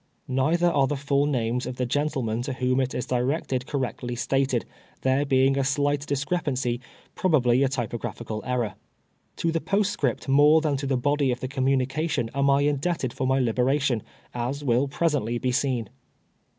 Nei 0.27 0.57
ther 0.57 0.71
are 0.71 0.87
the 0.87 0.95
full 0.95 1.27
names 1.27 1.67
of 1.67 1.75
the 1.75 1.85
gentlemen 1.85 2.41
to 2.41 2.53
whom 2.53 2.79
it 2.79 2.95
is 2.95 3.05
directed 3.05 3.67
correctly 3.67 4.15
stated, 4.15 4.65
there 5.01 5.23
lacing 5.25 5.59
a 5.59 5.63
slight 5.63 6.07
dis 6.07 6.25
crepancy, 6.25 6.79
i)ri>l)al)ly 7.17 7.63
a 7.63 7.69
typograpliical 7.69 8.43
err^r. 8.43 8.73
To 9.35 9.51
the 9.51 9.61
postscript 9.61 10.27
more 10.27 10.59
than 10.59 10.75
to 10.77 10.87
the 10.87 10.97
body 10.97 11.31
of 11.31 11.39
the 11.39 11.47
communica 11.47 12.09
tion 12.09 12.31
am 12.33 12.49
I 12.49 12.61
indebted 12.61 13.13
for 13.13 13.27
my 13.27 13.39
liberation, 13.39 14.01
as 14.33 14.63
will 14.63 14.87
present 14.87 15.23
ly 15.25 15.37
be 15.37 15.51
seen. 15.51 15.87